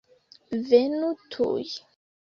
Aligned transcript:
Venu 0.71 1.13
tuj. 1.37 1.73